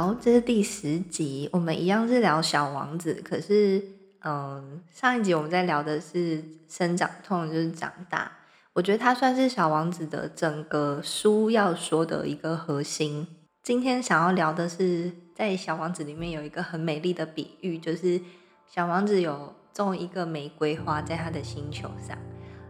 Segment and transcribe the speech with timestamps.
[0.00, 3.84] 好，这是第十集，我们一样是聊小王子，可是，
[4.24, 8.32] 嗯，上一集我们在聊的是生长痛，就是长大。
[8.72, 13.26] 我觉得它算是小王子的整个书要说的一个核心。
[13.62, 18.18] 今天想要聊的是，在小王子里面有一个很美丽的比喻，就是
[18.66, 22.16] 小王子有种一个玫瑰花在他的星球上，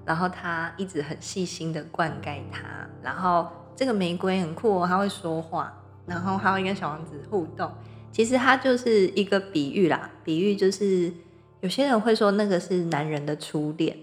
[0.04, 5.76] 然后他一直很细心的灌溉它，然后这个玫瑰很酷哦，它会说话。
[6.06, 7.70] 然后还有一个小王子互动，
[8.10, 10.10] 其实它就是一个比喻啦。
[10.24, 11.12] 比喻就是
[11.60, 13.96] 有些人会说那个是男人的初恋，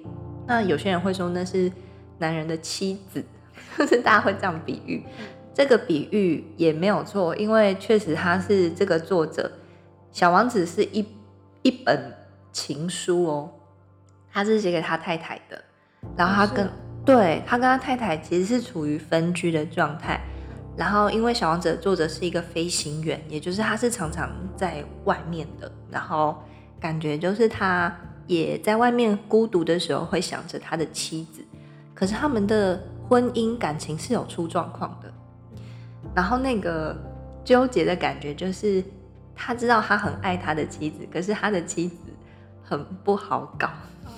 [0.47, 1.71] 那有些人会说那是
[2.19, 3.23] 男人的妻子，
[3.77, 5.03] 就是大家会这样比喻。
[5.53, 9.51] 这个比喻也没有错，因为确实他是这个作者
[10.11, 11.05] 小王子是一
[11.63, 12.13] 一本
[12.51, 13.51] 情书哦，
[14.31, 15.63] 他是写给他太太的。
[16.15, 16.69] 然后他跟
[17.03, 20.21] 对他跟他太太其实是处于分居的状态。
[20.77, 25.71] 然后，因为小王子的作者是一个飞行员，也就是他是常常在外面的。
[25.89, 26.37] 然后
[26.79, 27.91] 感觉就是他
[28.27, 31.43] 也在外面孤独的时候会想着他的妻子，
[31.95, 35.11] 可是他们的婚姻感情是有出状况的。
[36.13, 36.95] 然后那个
[37.43, 38.83] 纠结的感觉就是，
[39.35, 41.95] 他知道他很爱他的妻子，可是他的妻子
[42.63, 43.67] 很不好搞，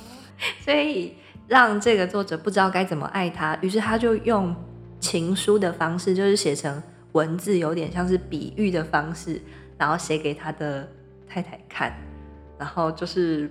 [0.60, 1.16] 所以
[1.48, 4.54] 让这个作者不知道该怎么爱他，于是他就用。
[5.00, 6.82] 情书的方式就是写成
[7.14, 9.42] 文字，有点像是比喻的方式，
[9.78, 10.88] 然后写给他的
[11.28, 11.94] 太太看，
[12.58, 13.50] 然后就是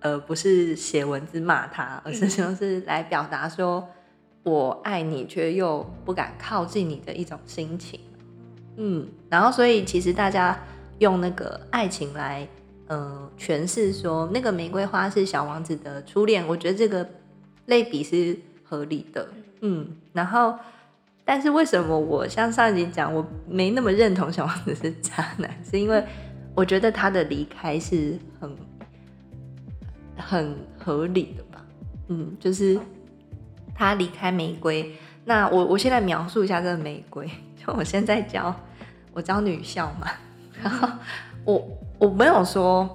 [0.00, 3.86] 呃，不是写文字骂他，而是 就是来表达说
[4.42, 8.00] 我爱你却又不敢靠近你的一种心情。
[8.76, 10.58] 嗯，然后所以其实大家
[10.98, 12.48] 用那个爱情来
[12.88, 17.06] 呃诠释说那个玫瑰花是小王子的初恋，我觉得这个
[17.66, 19.28] 类比是合理的。
[19.60, 20.58] 嗯，然后。
[21.28, 26.00] 但是为什么我像上一集讲，我没那么认同小王子是渣男，是因为
[26.54, 28.56] 我觉得他的离开是很
[30.16, 31.60] 很合理的吧？
[32.06, 32.78] 嗯，就是
[33.74, 34.94] 他离开玫瑰。
[35.24, 38.54] 那我我现在描述一下这个玫瑰，就我现在教
[39.12, 40.06] 我教女校嘛，
[40.62, 40.88] 然后
[41.44, 42.88] 我我没有说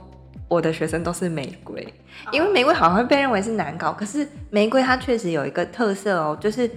[0.48, 1.86] 我的学生都是玫瑰，
[2.32, 6.72] 因为玫瑰好像被认为是难搞，可是玫瑰它确实有一个特色哦，就是。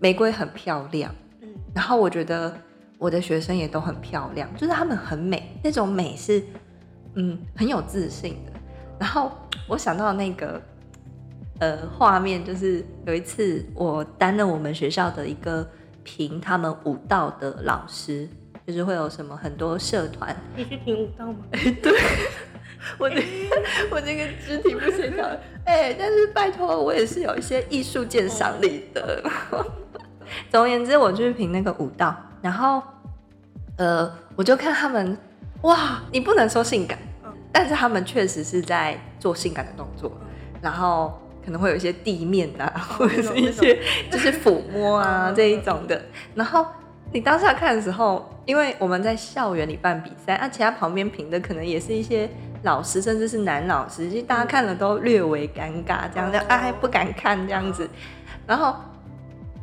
[0.00, 2.56] 玫瑰很漂亮，嗯，然后我觉得
[2.98, 6.42] 我的学生也都很漂亮，就是他们很美，那种美是，
[7.14, 8.52] 嗯，很有自信的。
[8.98, 9.30] 然后
[9.68, 10.60] 我想到那个，
[11.58, 15.68] 呃，画面就是有一次我担任我们学校的一个
[16.02, 18.26] 评他们舞蹈的老师，
[18.66, 21.44] 就是会有什么很多社团，你去评舞蹈吗？
[21.52, 21.92] 对，
[22.98, 23.22] 我这
[23.90, 25.26] 我那个肢体不协调，
[25.64, 29.22] 哎，但是拜托我也是有一些艺术鉴赏力的。
[30.50, 32.12] 总而言之，我就是凭那个舞蹈，
[32.42, 32.82] 然后，
[33.76, 35.16] 呃，我就看他们，
[35.62, 36.98] 哇，你不能说性感，
[37.52, 40.10] 但是他们确实是在做性感的动作，
[40.60, 42.66] 然后可能会有一些地面啊，
[42.98, 43.78] 或者是一些
[44.10, 46.02] 就是抚摸啊这一种的。
[46.34, 46.66] 然后
[47.12, 52.28] 你当下看的时候，因为我们在校园里办比赛，啊，其他旁边评的可能也是一些
[52.64, 57.88] 老师，甚至是男老师，其实大家看了都略微尴尬，这样子哎，不敢看这样子，
[58.48, 58.74] 然后。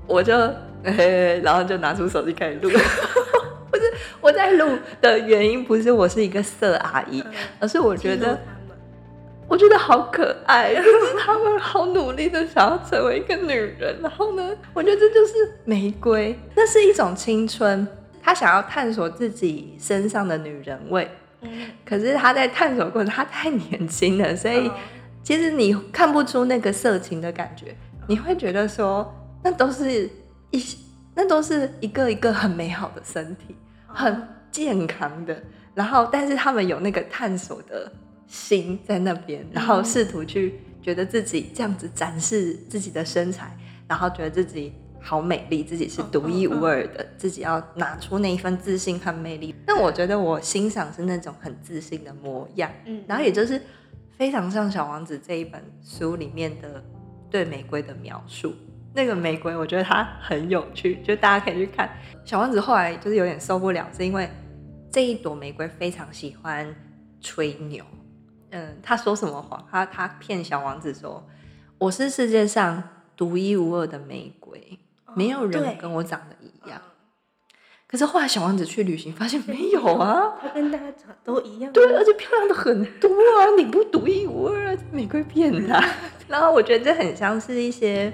[0.10, 0.34] 我就，
[1.44, 2.70] 然后就拿出手机开始录。
[3.70, 3.84] 不是
[4.22, 7.24] 我在录的原因，不是我是一个色阿姨，
[7.60, 8.40] 而是我觉得，
[9.48, 10.74] 我觉得好可爱，
[11.20, 13.98] 他们好努力的想要成为一个女人。
[14.02, 15.34] 然后呢，我觉得这就是
[15.66, 17.86] 玫瑰，那是一种青春，
[18.24, 21.10] 她想要探索自己身上的女人味。
[21.86, 24.72] 可是她在探索过程，她太年轻了，所以
[25.22, 27.76] 其实你看不出那个色情的感觉，
[28.08, 29.14] 你会觉得说。
[29.44, 30.10] 那都是
[30.52, 30.64] 一，
[31.16, 33.56] 那都是一个一个很美好的身体，
[33.88, 35.42] 很健康的。
[35.74, 37.92] 然后，但是他们有那个探索的
[38.28, 43.56] 心在那边，然后试图去觉得自己这样子展示自己的身材，
[43.88, 49.54] 然后觉得自己好美丽，自己是独一无二的，自己要拿出那一份自信和魅力。
[49.68, 53.62] 那我觉得我欣赏是那种很自信的模样，嗯然后也就是
[54.18, 56.84] 非常像《小王子》这一本书里面的
[57.30, 58.54] 对玫瑰的描述。
[58.98, 61.88] 那个玫瑰，我觉得它很有趣，就大家可以去看。
[62.26, 64.28] 小王子后来就是有点受不了，是因为
[64.92, 66.76] 这一朵玫瑰非常喜欢
[67.22, 67.86] 吹牛。
[68.50, 69.64] 嗯，他说什么谎？
[69.70, 71.24] 他他骗小王子说
[71.78, 72.82] ：“我是世界上
[73.16, 74.80] 独一无二的玫瑰，
[75.16, 76.82] 没有人跟我长得一样。”
[77.86, 81.72] 可是后来小王子去旅行，发现没有啊，他跟大家长都一样。
[81.72, 83.54] 对，而且漂亮的很多啊！
[83.56, 85.88] 你不独一无二啊，玫瑰骗他。
[86.28, 88.12] 然后我觉得这很像是一些，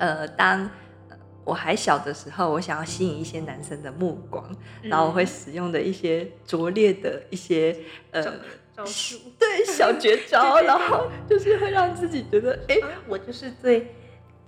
[0.00, 0.60] 呃，当
[1.10, 4.44] 呃我还小的时候，我想要吸引一些男生的目光，
[4.82, 7.76] 然后我会使用的一些拙劣的一些
[8.10, 8.30] 呃招
[8.76, 9.18] 招数。
[9.38, 13.94] 对小绝招， 然后就是会让自己觉得，哎、啊我就是最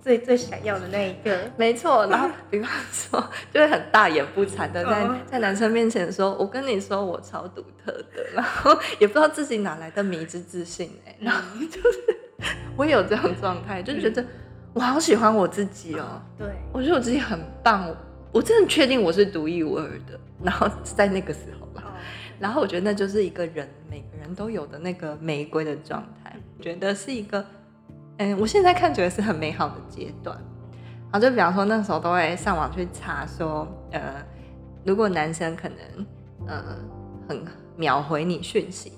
[0.01, 1.51] 最最想要的那一个。
[1.55, 3.23] 没错，然后比方说，
[3.53, 11.99] 就会很大言不惭的在嗯在男生面前说：“我跟你说，我超独特的。”然后也不知道自己哪来的迷之自信哎、然后就是
[12.75, 14.25] 我也有这种状态，就觉得
[14.73, 17.87] 我好喜欢我自己哦，对，我觉得我自己很棒，
[18.31, 20.19] 我真的确定我是独一无二的。
[20.43, 21.93] 然后在那个时候吧，哦，
[22.39, 27.45] 然后我觉得那就是一个人每个人都有的那个玫瑰的状态，我觉得是一个，
[28.17, 30.35] 嗯，我现在看觉得是很美好的阶段。
[31.11, 34.15] 然后就比方说那时候都会上网去查说，呃，
[34.83, 35.77] 如果男生可能
[36.47, 36.63] 呃
[37.29, 37.45] 很
[37.77, 38.93] 秒回你讯息，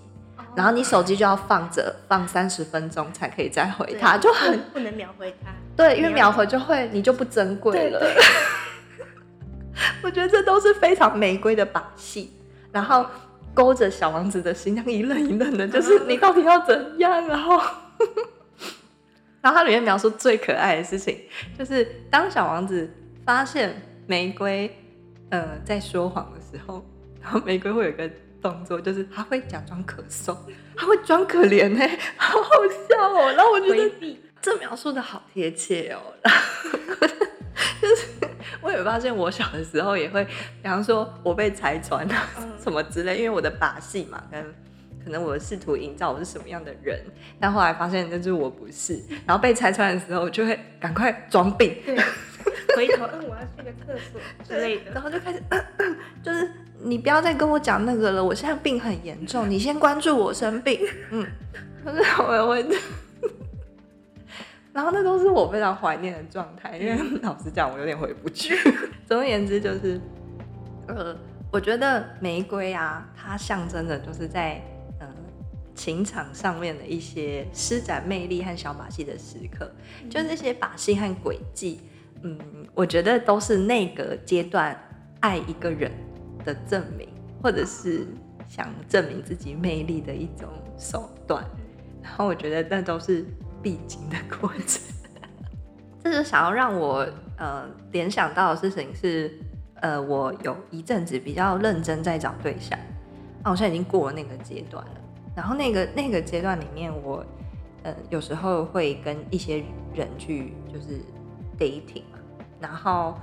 [0.56, 5.52] 然后你手机就要放着放三十分钟才可以再回对他，就很不能秒回他。
[5.76, 8.02] 对，因为秒秒回就会你就不珍贵了。
[10.02, 12.32] 我觉得这都是非常玫瑰的把戏，
[12.72, 13.06] 然后
[13.54, 17.28] 勾着小王子的心，这样一愣一愣的，就是你到底要怎样？
[17.28, 17.62] 然后，
[19.42, 21.20] 然后它里面描述最可爱的事情，
[21.58, 22.90] 就是当小王子
[23.26, 24.74] 发现玫瑰
[25.30, 26.86] 呃在说谎的时候，
[27.22, 28.10] 然后玫瑰会有一个
[28.50, 30.38] 动作，就是他会假装咳嗽，
[30.76, 31.80] 他会装可怜呢、
[32.18, 32.50] 好好
[32.90, 33.34] 笑哦。
[33.36, 34.18] 然后我觉得。
[34.42, 36.00] 这描述的好贴切哦。
[37.82, 38.06] 就是
[38.62, 40.24] 我有发现，我小的时候也会，
[40.62, 44.44] 比方说我被拆穿啊嗯什么之类，因为我的把戏嘛，跟
[45.04, 47.00] 可能我试图营造我是什么样的人，
[47.40, 51.98] 但后来发现那就是我不是，然后被拆穿的时候，我就会赶快装病，对，
[52.76, 54.92] 回头，嗯，我要去个厕所之类的。
[54.92, 55.42] 然后就开始，
[56.24, 56.50] 就是
[56.82, 60.80] 你不要再跟我讲那个了，我现在病很严重， 你先关注我生病，
[61.12, 61.26] 嗯，
[61.84, 62.66] 可是我会。
[64.74, 68.54] 然后那都是我非常怀念的状态，因为 老实讲，我有点回不去。
[69.08, 70.02] 总而言之，就是，
[70.88, 71.16] 呃，
[71.50, 74.62] 我觉得玫瑰啊，它象征的就是在
[75.00, 75.08] 呃
[75.74, 79.72] 情场上面的一些施展魅力和小把戏的时刻，
[80.10, 81.80] 就那些把戏和诡计，
[82.26, 82.38] 嗯，
[82.74, 84.76] 我觉得都是那个阶段
[85.20, 85.92] 爱一个人
[86.44, 87.08] 的证明，
[87.42, 88.08] 或者是
[88.48, 91.46] 想证明自己魅力的一种手段。
[92.02, 93.24] 然后我觉得那都是
[93.62, 94.82] 必经的过程。
[96.04, 97.08] 这是想要让我
[97.38, 99.40] 呃联想到的事情是，
[99.76, 102.78] 呃，我有一阵子比较认真在找对象，
[103.44, 104.92] 那我现在已经过了那个阶段了。
[105.36, 107.24] 然后那个那个阶段里面我，
[107.84, 109.64] 呃有时候会跟一些
[109.94, 111.00] 人去就是
[111.58, 112.04] dating，
[112.60, 113.18] 然后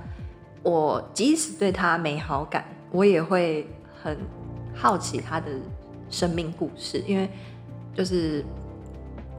[0.61, 3.67] 我即使对他没好感，我也会
[4.01, 4.17] 很
[4.73, 5.47] 好奇他的
[6.09, 7.29] 生命故事，因为
[7.95, 8.43] 就是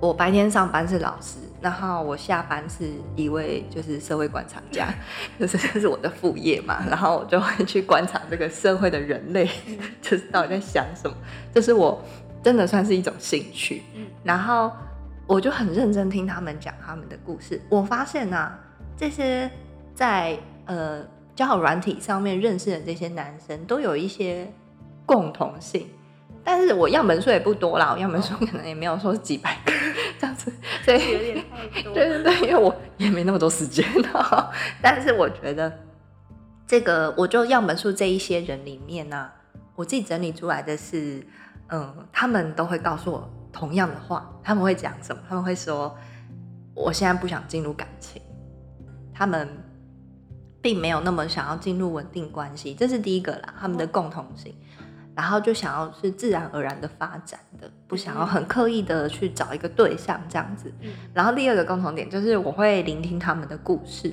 [0.00, 4.92] 我白天上班是老师，然后我下班是一位就是社会观察家，
[5.38, 9.48] 就是这是我的副业嘛，然后我就会去观察这个社会的人类，
[10.02, 11.16] 就是到底在想什么，
[11.54, 12.02] 这是我
[12.42, 13.82] 真的算是一种兴趣。
[13.94, 14.72] 嗯然后
[15.26, 17.60] 我就很认真听他们讲他们的故事。
[17.68, 18.58] 我发现啊，
[18.96, 19.50] 这些
[19.94, 21.02] 在呃
[21.34, 24.52] 交友软体上面认识的这些男生都有一些
[25.06, 25.88] 共同性，
[26.42, 29.72] 但是我样本数也不多啦，我样本数可能也没有说几百个
[30.18, 30.52] 这样子，
[30.84, 31.92] 所以有点太多。
[31.94, 34.50] 对对对，因为我也没那么多时间啊。
[34.82, 35.72] 但是我觉得
[36.66, 39.30] 这个，我就样本数这一些人里面呢、
[39.74, 41.26] 我自己整理出来的是，
[41.68, 45.22] 嗯，他们都会告诉我同样的话，他们会讲什么？
[45.28, 45.96] 他们会说，
[46.74, 48.20] 我现在不想进入感情，
[49.12, 49.48] 他们
[50.64, 54.54] 并没有那么想要进入稳定关系，这是第一个啦，他们的共同性。
[55.14, 60.72] 然后就想要是自然而然的发展的，不想要很刻意的去找一个对象这样子。
[60.80, 64.10] 嗯然后第二个共同点就是我会聆听他们的故事，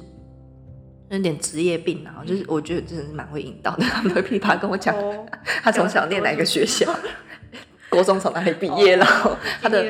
[1.10, 3.86] 有点职业病啊，就是我觉得真的是蛮会引导的。
[3.86, 5.26] 他们会噼啪跟我讲哦，
[5.64, 6.94] 他从小念哪个学校，
[7.90, 9.90] 国中从哪里毕业，然 后他的？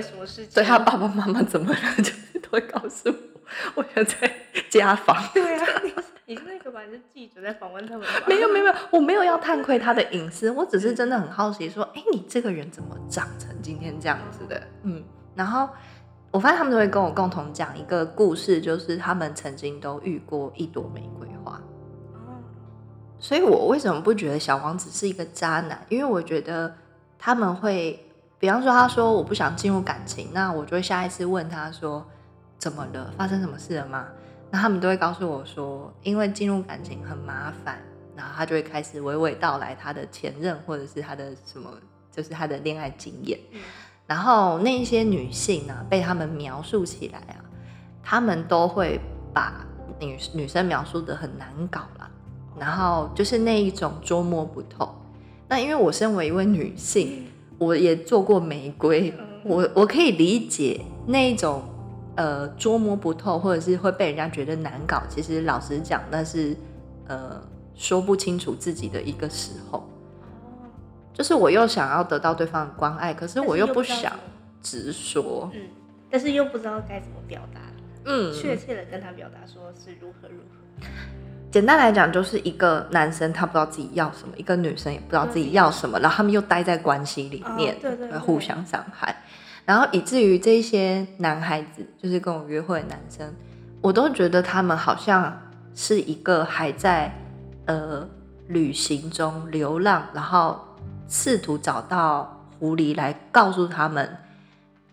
[0.53, 3.15] 对他爸爸妈妈怎么了，就是都会告诉我。
[3.75, 5.21] 我觉得这家访。
[5.33, 5.91] 对啊，你
[6.79, 8.07] 是你是记者在访问他们？
[8.27, 14.61] 没有没有没有，我没有要探窥他的隐私，我只是真的很好奇，说，哎、你这个人怎么长成今天这样子的？
[14.83, 15.03] 嗯，
[15.35, 15.69] 然后
[16.31, 21.59] 我发现他们都会跟我共同讲一个故事，就是他们曾经都遇过一朵玫瑰花。
[22.13, 22.39] 哦，
[23.19, 25.85] 所以我为什么不觉得小王子是一个渣男？
[25.89, 26.73] 因为我觉得
[27.19, 28.05] 他们会，
[28.39, 32.05] 比方说他说我不想进入感情，那我就会下一次问他说
[32.57, 34.07] 怎么了，发生什么事了吗？
[34.51, 37.81] 那他们都会告诉我说，因为进入感情很麻烦，
[38.15, 41.71] 然后他就会开始娓娓道来他的前任或者是他的什么，
[42.11, 43.39] 就是他的恋爱经验。
[43.53, 43.59] 嗯
[44.07, 47.39] 然后那些女性呢、被他们描述起来啊，
[48.03, 48.99] 他们都会
[49.33, 49.65] 把
[50.01, 52.11] 女女生描述的很难搞啦，
[52.59, 54.93] 然后就是那一种捉摸不透。
[55.47, 57.25] 那因为我身为一位女性，
[57.57, 61.63] 我也做过玫瑰，嗯我我可以理解那一种
[62.21, 65.01] 呃捉摸不透，或者是会被人家觉得难搞。
[65.09, 66.55] 其实老实讲，那是
[67.07, 67.41] 呃
[67.73, 69.79] 说不清楚自己的一个时候。
[69.79, 70.69] 哦，
[71.11, 74.13] 就是我又想要得到对方的关爱，可是我又不想
[74.61, 75.49] 直说。
[75.55, 75.61] 嗯，
[76.11, 77.59] 但是又不知道该怎么表达，
[78.05, 80.87] 嗯，确切的跟他表达说是如何如何。
[81.49, 89.23] 简单来讲，就是一个男生他不知道自己要什么，一个女生也不知道自己要什么，然后他们又待在关系里面，哦对对对互相伤害，
[89.65, 93.33] 然后以至于这些男孩子，就是跟我约会的男生，
[93.81, 95.39] 我都觉得他们好像
[95.73, 97.13] 是一个还在
[97.65, 98.07] 呃
[98.47, 100.59] 旅行中流浪，然后
[101.07, 104.17] 试图找到狐狸来告诉他们，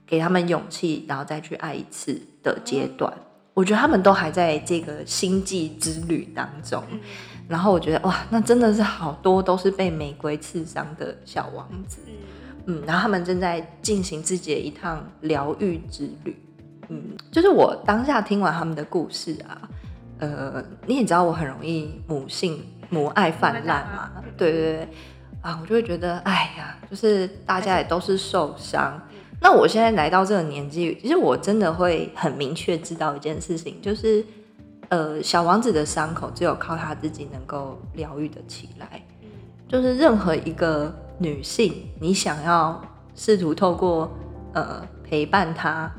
[0.07, 3.13] 给他们勇气，然后再去爱一次的阶段。
[3.55, 7.01] 我觉得他们都还在这个星际之旅当中，嗯，
[7.49, 11.99] 然后我觉得哇，那真的是好多都是被玫瑰刺伤的小王子，
[12.69, 16.37] 嗯嗯，然后他们正在进行自己的一趟疗愈之旅，
[16.89, 19.69] 嗯，就是我当下听完他们的故事啊，
[20.19, 24.11] 呃，你也知道我很容易母性母爱泛滥嘛。
[24.19, 24.89] 嗯，对对对，
[25.41, 29.01] 啊，我就会觉得，哎呀，就是大家也都是受伤。
[29.41, 34.23] 那我现在来到这个年纪，其实我真的会很明确知道一件事情，就是，
[34.89, 39.01] 呃，小王子的伤口只有靠他自己能够疗愈的起来。
[39.23, 39.29] 嗯。
[39.69, 42.81] 就是任何一个女性，你想要
[43.15, 44.11] 试图透过
[44.55, 45.91] 呃陪伴她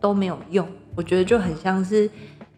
[0.00, 0.66] 都没有用。
[0.94, 2.08] 我觉得就很像是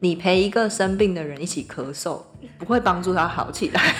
[0.00, 2.20] 你陪一个生病的人一起咳嗽，
[2.58, 3.94] 不会帮助他好起来，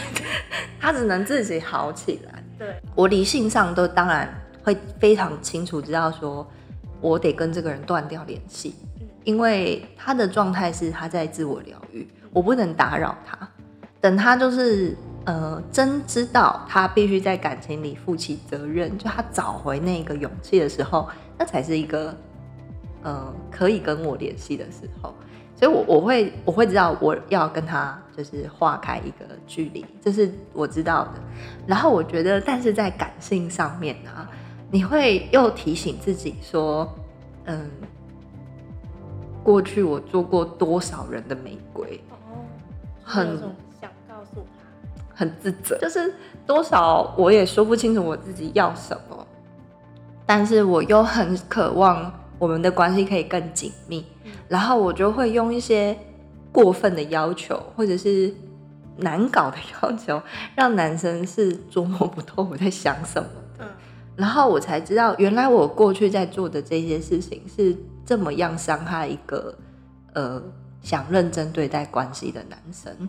[0.79, 2.45] 他只能自己好起来。
[2.59, 4.33] 对，我理性上都当然
[4.63, 6.47] 会非常清楚知道说，
[7.01, 13.49] 我得跟这个人断掉联系嗯，因为他的状态是他在自我疗愈，我不能打扰他。
[14.01, 14.97] 等他就是
[15.29, 21.07] 呃真知道他必须在感情里负起责任，就他找回那个勇气的时候，
[21.37, 22.17] 那才是一个
[23.03, 25.15] 呃可以跟我联系的时候。
[25.55, 31.15] 所以我，我会我会知道我要跟他就是划开一个距离，这是我知道的。
[31.67, 34.31] 然后我觉得，但是在感性上面啊，
[34.71, 36.91] 你会又提醒自己说，
[37.45, 37.69] 嗯，
[39.43, 42.17] 过去我做过多少人的玫瑰，哦，
[43.05, 43.39] 很
[45.19, 46.15] 很自责，就是
[46.47, 49.27] 多少我也说不清楚我自己要什么，
[50.25, 54.31] 但是我又很渴望我们的关系可以更紧密，嗯。
[54.47, 55.99] 然后我就会用一些
[56.53, 58.33] 过分的要求或者是
[58.99, 60.23] 难搞的要求，
[60.55, 63.65] 让男生是琢磨不透我在想什么的。
[63.65, 63.69] 嗯。
[64.15, 69.53] 然后我才知道，原来我过去在做的这些事情是这么样伤害一个
[70.13, 70.41] 呃
[70.81, 73.09] 想认真对待关系的男生，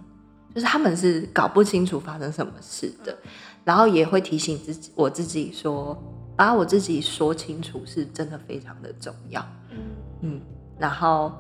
[0.54, 3.16] 就是他们是搞不清楚发生什么事的，
[3.64, 5.98] 然后也会提醒自己我自己说，
[6.36, 9.46] 把我自己说清楚是真的非常的重要。
[9.72, 9.78] 嗯
[10.22, 10.42] 嗯，
[10.78, 11.32] 然后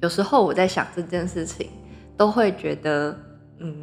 [0.00, 1.68] 有时候我在想这件事情，
[2.16, 3.18] 都会觉得，
[3.58, 3.74] 嗯，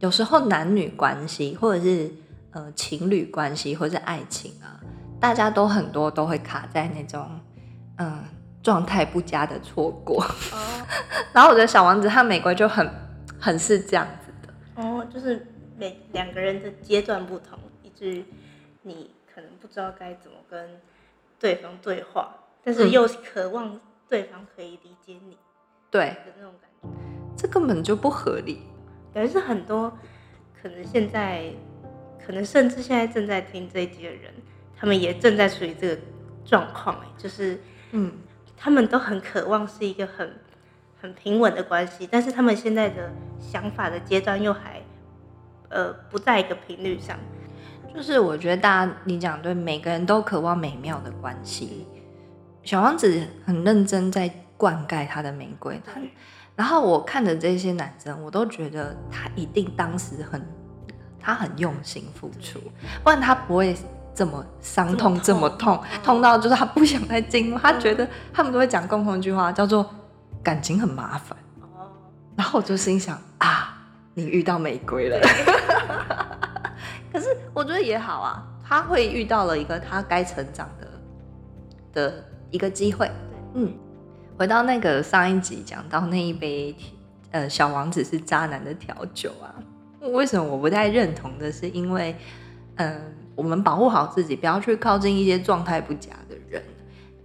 [0.00, 2.10] 有时候男女关系或者是
[2.50, 4.78] 呃情侣关系或者是爱情啊，
[5.18, 7.26] 大家都很多都会卡在那种
[7.96, 8.22] 嗯
[8.62, 10.22] 状态不佳的错过。
[10.22, 10.56] 哦
[11.32, 12.88] 然后我觉得小王子和玫瑰就很
[13.38, 18.24] 很是这样子的，哦，就是每两个人的阶段不同，以至于
[18.82, 20.80] 你可能不知道该怎么跟
[21.38, 25.36] 对方对话，但是嗯又渴望对方可以理解你
[25.90, 26.88] 对，的那种感觉。
[27.36, 28.62] 这根本就不合理。
[29.12, 29.90] 感觉是很多
[30.60, 31.52] 可能现在，
[32.24, 34.32] 可能甚至现在正在听这一集的人，
[34.76, 36.02] 他们也正在处于这个
[36.44, 37.58] 状况，哎，就是
[37.92, 38.12] 嗯，
[38.56, 40.38] 他们都很渴望是一个很
[41.06, 44.82] 很平稳的关系，但是他们现在的想法的阶段又还
[45.68, 47.16] 呃不在一个频率上。
[47.94, 51.86] 就是我觉得大家你讲对，每个人都渴望美妙的关系。
[52.64, 56.00] 小王子很认真在灌溉他的玫瑰，他
[56.56, 60.44] 然后我看的这些男生，我都觉得他一定当时很，
[61.20, 62.58] 他很用心付出，
[63.04, 63.76] 不然他不会
[64.12, 67.56] 这么伤痛，这么痛，痛到就是他不想再进入。
[67.58, 69.88] 他觉得他们都会讲共同一句话，叫做
[70.46, 71.36] 感情很麻烦。
[71.60, 71.90] 哦，
[72.36, 73.76] 然后我就心想啊，
[74.14, 75.18] 你遇到玫瑰了。
[77.12, 80.88] 可是我觉得也好啊，他会遇到了一个他该成长的
[81.92, 83.10] 的一个机会。
[83.54, 83.74] 嗯，
[84.38, 86.76] 回到那个上一集讲到那一杯
[87.32, 89.50] 呃小王子是渣男的调酒啊，
[90.12, 92.14] 为什么我不太认同的是因为
[92.76, 93.02] 嗯
[93.34, 96.62] 我们保护好自己，不要去靠近一些状态不佳的人，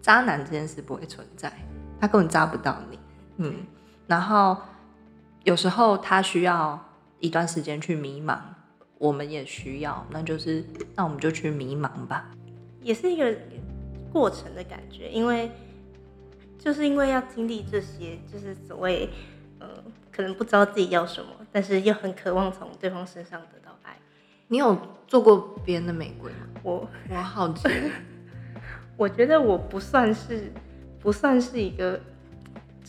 [0.02, 1.54] 渣男这件事不会存在，
[2.00, 2.98] 他根本渣不到你。
[3.42, 3.56] 嗯，
[4.08, 4.58] 然后
[5.44, 6.80] 有时候他需要
[7.20, 8.38] 一段时间去迷茫。
[8.98, 10.64] 我们也需要，那就是
[10.96, 12.30] 那我们就去迷茫吧，
[12.84, 13.36] 也是一个
[14.14, 15.50] 过程的感觉，因为
[16.60, 19.10] 就是因为要经历这些，就是所谓
[19.58, 19.68] 呃，
[20.12, 23.98] 可能不知道自己要什么，但是又很渴望从对方身上得到爱。
[24.50, 26.46] 你有做过别人的玫瑰吗？
[26.62, 27.68] 我我好奇，
[28.96, 30.54] 我觉得我不算是
[31.00, 32.00] 不算是一个。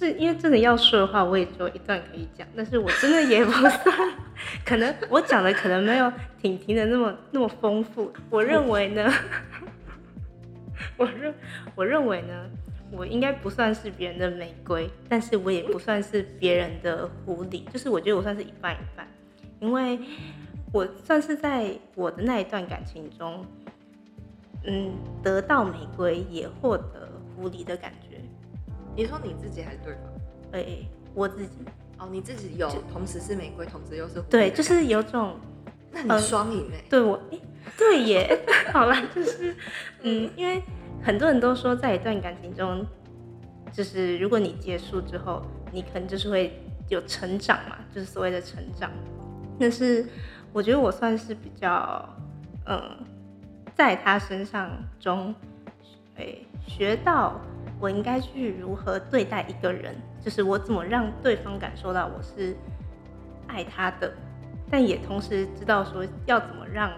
[0.02, 3.72] 是因为真的要说的话，我也只有一段可以讲，但是我真的也不算，
[4.66, 8.12] 可能我讲的可能没有婷婷的那么那么丰富。
[8.28, 9.08] 我认为呢，
[10.96, 11.32] 我认
[11.76, 12.50] 我认为呢，
[12.90, 19.06] 我应该不算是别人的玫瑰，但是我也不算是别人的狐狸，就是我觉得我算是一半一半，
[19.60, 20.00] 因为
[20.72, 23.46] 我算是在我的那一段感情中，
[24.64, 24.92] 嗯，
[25.22, 28.01] 得到玫瑰也获得狐狸的感觉。
[28.94, 30.02] 你说你自己还是对方？
[30.52, 30.64] 哎，
[31.14, 31.52] 我自己。
[31.98, 35.36] 哦，你自己有，同时是玫瑰，同时又是对，就是有种，
[35.92, 36.82] 那你双赢哎。
[36.90, 37.38] 对我，哎，
[37.78, 38.44] 对耶。
[38.72, 39.54] 好啦，就是，
[40.02, 40.60] 嗯，因为
[41.00, 42.84] 很多人都说，在一段感情中，
[43.72, 48.90] 就是如果你结束之后，你可能就是会有成长嘛，就是所谓的成长。
[49.60, 50.04] 但是
[50.52, 52.04] 我觉得我算是比较，
[52.66, 52.80] 嗯，
[53.76, 55.32] 在他身上中，
[56.16, 56.34] 哎，
[56.66, 57.40] 学到。
[57.82, 59.92] 我应该去如何对待一个人？
[60.20, 62.56] 就是我怎么让对方感受到我是
[63.48, 64.12] 爱他的，
[64.70, 66.92] 但也同时知道说要怎么让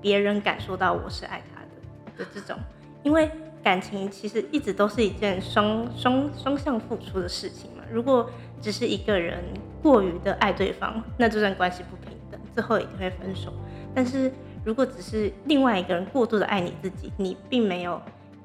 [0.00, 2.56] 别人感受到我是爱他的的这种。
[3.02, 3.28] 因为
[3.64, 7.82] 感情其实一直都是一件双双双向付出的事情嘛。
[7.90, 8.30] 如果
[8.60, 9.42] 只是一个人
[9.82, 13.52] 过于的爱对方，那这段关系不平等，最后一定会分手。
[13.92, 14.30] 但是
[14.64, 18.00] 如果只是另外一个人过度的爱你自己，你并没有。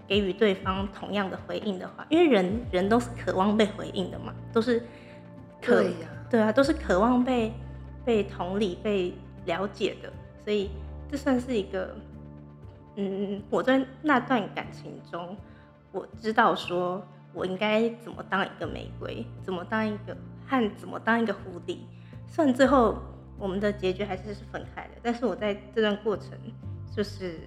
[0.08, 4.82] 给予对方同样的回应的话，因为人人都是渴望被回应的嘛，都是
[5.62, 5.84] 可
[6.30, 7.54] 对啊，都是渴望被
[8.06, 9.14] 被同理、被
[9.46, 10.12] 了解的，
[10.44, 10.72] 所以
[11.12, 11.94] 这算是一个，
[12.96, 15.36] 嗯，我在那段感情中，
[15.92, 20.16] 我知道说我应该怎么当一个玫瑰，怎么当一个
[20.46, 21.78] 和怎么当一个蝴蝶。
[22.26, 22.98] 虽然最后
[23.38, 26.30] 我们的结局还是是分开的，但是我在这段过程
[26.96, 27.40] 就是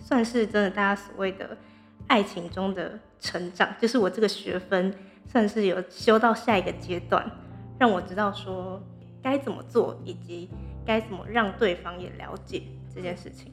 [0.00, 1.56] 算是真的大家所谓的。
[2.06, 4.94] 爱情中的成长，就是我这个学分
[5.26, 7.30] 算是有修到下一个阶段，
[7.78, 8.82] 让我知道说
[9.22, 10.48] 该怎么做，以及
[10.84, 12.62] 该怎么让对方也了解
[12.94, 13.52] 这件事情。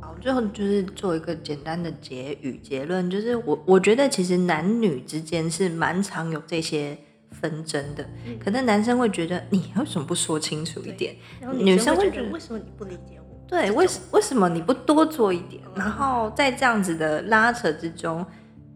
[0.00, 6.96] 好，最后就是做一个简单的结语结论，就是我我觉得其实男女之间是蛮常有这些
[7.30, 11.16] 纷争的，可能男生会觉得你为什么不说清楚一点，
[11.54, 13.20] 女生会觉得为什么你不理解？
[13.48, 15.62] 对，为什为什么你不多做一点？
[15.74, 18.26] 然后在这样子的拉扯之中，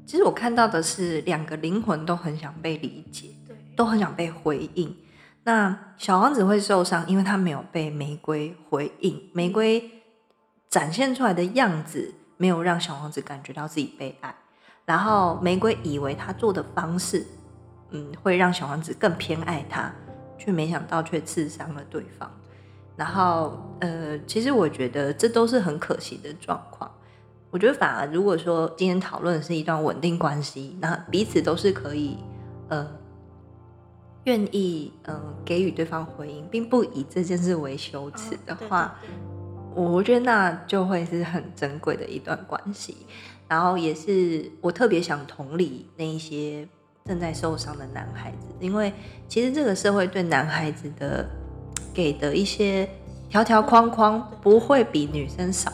[0.06, 4.96] 其实我看到的是两个灵魂都很想被理解，对，都很想被回应。
[5.42, 9.90] 那小王子会受伤，因为他没有被玫瑰回应，玫瑰
[10.68, 14.35] 展现出来的样子没有让小王子感觉到自己被爱。
[14.85, 17.26] 然后玫瑰以为他做的方式，
[17.90, 19.92] 嗯，会让小王子更偏爱他，
[20.38, 22.30] 却没想到却刺伤了对方。
[22.96, 26.90] 然后，呃，其实我觉得这都是很可惜的状况。
[27.50, 32.18] 我觉得反而如果说今天讨论的是一段稳定关系，那彼此都是可以，
[32.68, 32.87] 呃，
[34.24, 38.94] 愿意，嗯，给予对方回应，并不以这件事为羞耻的话，
[39.74, 42.98] 我觉得那就会是很珍贵的一段关系。
[43.48, 46.68] 然后也是我特别想同理那一些
[47.07, 48.92] 正在受伤的男孩子，因为
[49.26, 51.26] 其实这个社会对男孩子的。
[51.92, 52.88] 给的一些
[53.28, 55.72] 条条框框不会比女生少，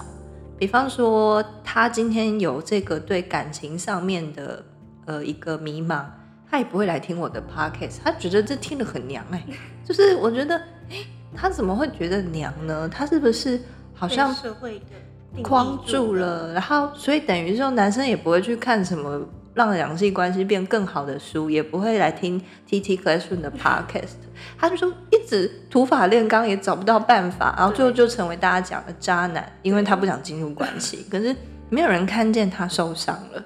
[0.58, 4.64] 比方说他今天有这个对感情上面的
[5.06, 6.04] 呃一个迷茫，
[6.50, 9.42] 他也不会来听我的 podcast，他觉得这听得很娘哎，
[9.84, 10.56] 就是我觉得
[10.90, 10.96] 哎，
[11.34, 12.88] 他怎么会觉得娘呢？
[12.88, 13.60] 他是不是
[13.94, 16.52] 好像社会的框住了？
[16.52, 19.20] 然后所以等于说男生也不会去看什么
[19.56, 24.16] 让两性关系变更好的书，也不会来听 T T Classroom 的 Podcast。
[24.58, 31.06] 他就说一直土法炼钢也找不到办法，然后最后就成为大家讲的渣男，因为他不想进入关系。
[31.10, 31.34] 可是
[31.70, 33.42] 没有人看见他受伤了，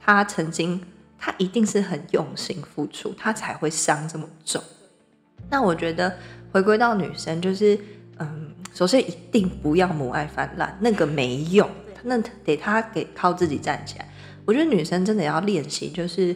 [0.00, 0.82] 他曾经
[1.16, 4.60] 他一定是很用心付出，他才会伤这么重。
[5.48, 6.12] 那我觉得
[6.50, 7.78] 回归到女生，就是
[8.18, 11.70] 嗯，首先一定不要母爱泛滥，那个没用。
[12.02, 14.08] 那得他给靠自己站起来。
[14.44, 16.34] 我觉得女生真的要练习，就是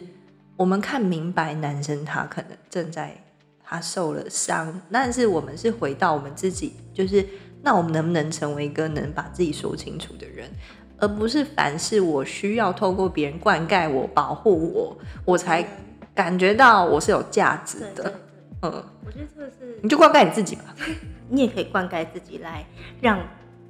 [0.55, 3.15] 我们看明白男生他可能正在
[3.63, 7.25] 他受了伤，但是我们是回到我们自己，就是
[7.61, 10.49] 那我们能不能成为一个能把自己说清楚的人，
[10.97, 15.67] 而不是凡事我需要透过别人灌溉我、保护我，我才
[16.15, 18.13] 感觉到我是有价值的。
[18.61, 20.75] 嗯，我觉得这个是你就灌溉你自己吧，
[21.29, 22.65] 你也可以灌溉自己来
[23.01, 23.19] 让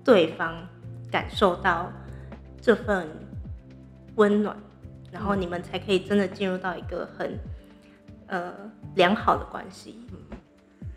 [0.03, 0.67] 对方。
[1.09, 1.89] 感受到
[2.61, 3.07] 这份
[4.17, 4.55] 温暖，
[5.11, 7.39] 然后你们才可以真的进入到一个很
[8.27, 8.53] 呃
[8.95, 10.05] 良好的关系。
[10.11, 10.37] 嗯，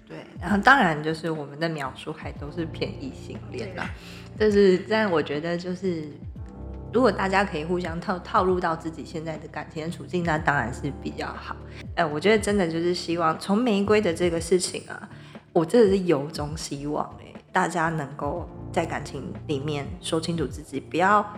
[0.06, 0.26] 对。
[0.40, 3.88] 然后当然就是我们的描述还都是偏异性恋啦，
[4.38, 6.08] 就是但我觉得就是
[6.92, 11.56] 如果大家可以互相套套入到自己现在的感情的处境，那当然是比较好。
[11.94, 15.08] 哎，我觉得真的就是希望从玫瑰的这个事情啊，
[15.52, 18.48] 我真的是由衷希望哎，大家能够。
[18.72, 21.28] 在感情里面说清楚自己，不要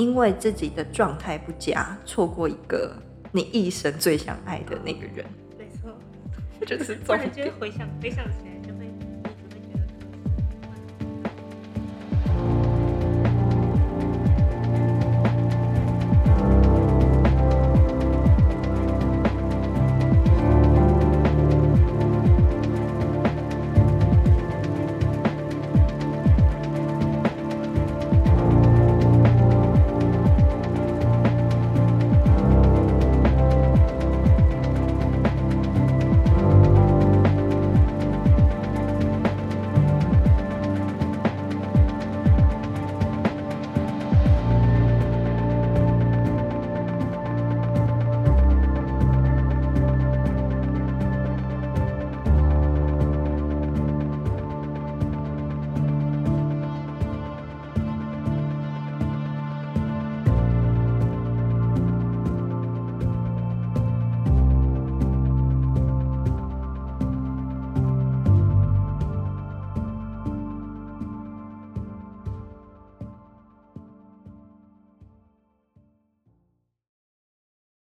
[0.00, 2.96] 因为自己的状态不佳，错过一个
[3.32, 5.26] 你一生最想爱的那个人。
[5.58, 5.94] 没错，
[6.64, 8.49] 就是突然间回想回想起来。